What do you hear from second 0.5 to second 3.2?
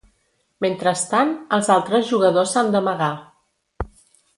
Mentrestant, els altres jugadors s'han d'amagar.